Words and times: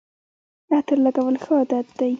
عطر 0.75 0.97
لګول 1.05 1.35
ښه 1.43 1.51
عادت 1.59 1.87
دی 1.99 2.09